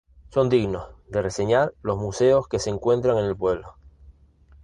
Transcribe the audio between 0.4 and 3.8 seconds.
dignos de reseñar los museos que se encuentran en el pueblo.